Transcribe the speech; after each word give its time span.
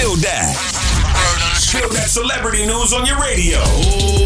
Spill 0.00 0.16
that. 0.16 0.56
Spill 1.58 1.90
that 1.90 2.08
celebrity 2.08 2.64
news 2.64 2.94
on 2.94 3.04
your 3.04 3.20
radio. 3.20 3.58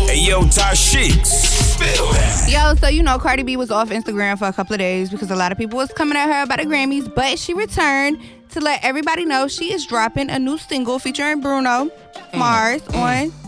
Hey, 0.06 0.20
yo, 0.20 0.42
Tashiks. 0.42 1.26
Spill 1.26 2.12
that. 2.12 2.48
Yo, 2.48 2.76
so 2.76 2.86
you 2.86 3.02
know 3.02 3.18
Cardi 3.18 3.42
B 3.42 3.56
was 3.56 3.72
off 3.72 3.88
Instagram 3.88 4.38
for 4.38 4.44
a 4.44 4.52
couple 4.52 4.74
of 4.74 4.78
days 4.78 5.10
because 5.10 5.32
a 5.32 5.34
lot 5.34 5.50
of 5.50 5.58
people 5.58 5.76
was 5.76 5.90
coming 5.90 6.16
at 6.16 6.28
her 6.32 6.44
about 6.44 6.60
the 6.60 6.66
Grammys, 6.66 7.12
but 7.12 7.40
she 7.40 7.54
returned 7.54 8.20
to 8.50 8.60
let 8.60 8.84
everybody 8.84 9.24
know 9.24 9.48
she 9.48 9.72
is 9.72 9.84
dropping 9.84 10.30
a 10.30 10.38
new 10.38 10.58
single 10.58 11.00
featuring 11.00 11.40
Bruno 11.40 11.90
Mars 12.32 12.80
mm. 12.82 12.96
on 12.96 13.43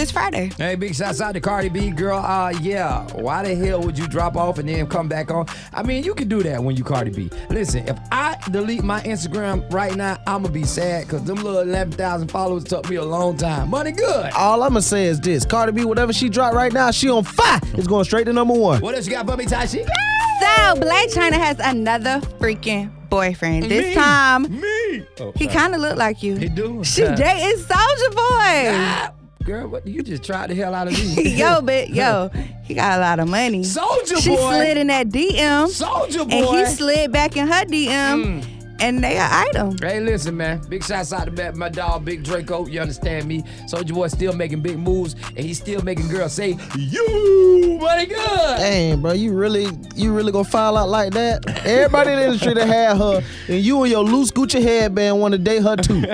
this 0.00 0.10
Friday. 0.10 0.50
Hey, 0.56 0.76
big 0.76 0.94
shouts 0.94 1.20
out 1.20 1.32
to 1.32 1.40
Cardi 1.40 1.68
B, 1.68 1.90
girl. 1.90 2.18
Uh, 2.18 2.50
yeah. 2.62 3.06
Why 3.12 3.42
the 3.42 3.54
hell 3.54 3.82
would 3.82 3.98
you 3.98 4.08
drop 4.08 4.34
off 4.34 4.58
and 4.58 4.66
then 4.66 4.86
come 4.86 5.08
back 5.08 5.30
on? 5.30 5.46
I 5.74 5.82
mean, 5.82 6.04
you 6.04 6.14
can 6.14 6.26
do 6.26 6.42
that 6.42 6.62
when 6.62 6.74
you 6.74 6.84
Cardi 6.84 7.10
B. 7.10 7.30
Listen, 7.50 7.86
if 7.86 7.98
I 8.10 8.38
delete 8.50 8.82
my 8.82 9.02
Instagram 9.02 9.70
right 9.70 9.94
now, 9.94 10.18
I'ma 10.26 10.48
be 10.48 10.64
sad 10.64 11.06
because 11.06 11.24
them 11.24 11.36
little 11.36 11.60
11,000 11.60 12.28
followers 12.28 12.64
took 12.64 12.88
me 12.88 12.96
a 12.96 13.04
long 13.04 13.36
time. 13.36 13.68
Money 13.68 13.92
good. 13.92 14.32
All 14.32 14.62
I'm 14.62 14.70
gonna 14.70 14.80
say 14.80 15.04
is 15.04 15.20
this: 15.20 15.44
Cardi 15.44 15.72
B, 15.72 15.84
whatever 15.84 16.14
she 16.14 16.30
dropped 16.30 16.54
right 16.54 16.72
now, 16.72 16.90
she 16.90 17.10
on 17.10 17.24
fire. 17.24 17.60
It's 17.74 17.86
going 17.86 18.04
straight 18.04 18.24
to 18.24 18.32
number 18.32 18.54
one. 18.54 18.80
What 18.80 18.94
else 18.94 19.06
you 19.06 19.12
got 19.12 19.26
for 19.28 19.36
me, 19.36 19.44
Tashi? 19.44 19.84
So 19.84 20.46
Blac 20.76 21.12
Chyna 21.12 21.34
has 21.34 21.58
another 21.60 22.20
freaking 22.38 22.90
boyfriend. 23.10 23.64
This 23.64 23.88
Me. 23.88 23.94
time 23.94 24.60
Me. 24.60 25.06
Oh, 25.20 25.32
he 25.36 25.46
kind 25.46 25.74
of 25.74 25.82
looked 25.82 25.98
like 25.98 26.22
you. 26.22 26.36
He 26.36 26.48
do. 26.48 26.82
She 26.84 27.02
dating 27.02 27.62
Soulja 27.62 28.10
Boy. 28.10 28.70
Ah, 28.72 29.12
Girl, 29.44 29.68
what 29.68 29.86
you 29.86 30.02
just 30.02 30.22
tried 30.22 30.50
the 30.50 30.54
hell 30.54 30.74
out 30.74 30.86
of 30.88 30.92
me. 30.92 31.30
yo, 31.36 31.62
but 31.62 31.88
yo, 31.90 32.28
he 32.62 32.74
got 32.74 32.98
a 32.98 33.00
lot 33.00 33.18
of 33.20 33.28
money. 33.28 33.60
Soulja 33.62 34.10
boy. 34.14 34.20
she 34.20 34.36
slid 34.36 34.76
in 34.76 34.88
that 34.88 35.08
DM, 35.08 35.66
Soulja 35.68 36.20
and 36.22 36.30
boy. 36.30 36.36
Mm. 36.44 36.66
he 36.68 36.74
slid 36.74 37.10
back 37.12 37.36
in 37.38 37.46
her 37.48 37.64
DM, 37.64 38.44
and 38.80 39.02
they 39.02 39.16
are 39.16 39.28
item. 39.48 39.76
Hey, 39.80 39.98
listen, 40.00 40.36
man. 40.36 40.60
Big 40.68 40.84
shouts 40.84 41.12
out 41.14 41.24
to 41.24 41.32
my- 41.32 41.50
my 41.52 41.68
dog, 41.70 42.04
Big 42.04 42.22
Draco. 42.22 42.66
You 42.66 42.80
understand 42.80 43.26
me? 43.26 43.42
Soulja 43.66 43.94
Boy 43.94 44.08
still 44.08 44.34
making 44.34 44.60
big 44.60 44.78
moves, 44.78 45.14
and 45.34 45.38
he's 45.38 45.56
still 45.58 45.80
making 45.82 46.08
girls 46.08 46.34
say, 46.34 46.56
"You, 46.76 47.78
money 47.80 48.06
good." 48.06 48.16
Dang, 48.58 49.00
bro, 49.00 49.12
you 49.12 49.32
really, 49.32 49.68
you 49.96 50.12
really 50.14 50.32
gonna 50.32 50.44
file 50.44 50.76
out 50.76 50.90
like 50.90 51.12
that? 51.14 51.46
Everybody 51.66 52.10
in 52.12 52.18
the 52.18 52.24
industry 52.26 52.54
that 52.54 52.66
had 52.66 52.98
her, 52.98 53.22
and 53.48 53.58
you 53.64 53.82
and 53.82 53.90
your 53.90 54.04
loose 54.04 54.30
Gucci 54.30 54.62
headband 54.62 55.18
want 55.18 55.32
to 55.32 55.38
date 55.38 55.62
her 55.62 55.76
too. 55.76 56.04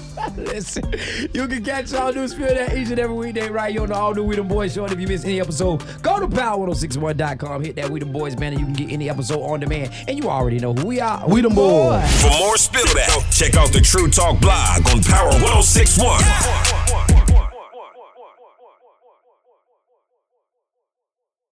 Listen, 0.44 0.84
you 1.32 1.46
can 1.48 1.64
catch 1.64 1.92
all 1.94 2.12
new 2.12 2.28
spill 2.28 2.48
that 2.48 2.76
each 2.76 2.88
and 2.88 2.98
every 2.98 3.14
weekday 3.14 3.48
right 3.48 3.72
here 3.72 3.82
on 3.82 3.88
the 3.88 3.94
All 3.94 4.14
New 4.14 4.24
We 4.24 4.36
Them 4.36 4.48
Boys 4.48 4.74
show. 4.74 4.84
And 4.84 4.92
if 4.92 5.00
you 5.00 5.06
miss 5.06 5.24
any 5.24 5.40
episode, 5.40 5.82
go 6.02 6.20
to 6.20 6.28
power1061.com, 6.28 7.64
hit 7.64 7.76
that 7.76 7.90
We 7.90 8.00
Them 8.00 8.12
Boys 8.12 8.36
banner. 8.36 8.58
You 8.58 8.64
can 8.64 8.74
get 8.74 8.90
any 8.90 9.10
episode 9.10 9.42
on 9.42 9.60
demand, 9.60 9.92
and 10.06 10.16
you 10.16 10.28
already 10.28 10.58
know 10.58 10.74
who 10.74 10.86
we 10.86 11.00
are. 11.00 11.26
We 11.28 11.40
them 11.40 11.54
boys. 11.54 12.22
For 12.22 12.30
more 12.30 12.56
Spill 12.56 12.84
That, 12.94 13.26
check 13.32 13.56
out 13.56 13.72
the 13.72 13.80
True 13.80 14.08
Talk 14.08 14.40
blog 14.40 14.88
on 14.88 15.02
Power 15.02 15.30
1061. 15.42 16.57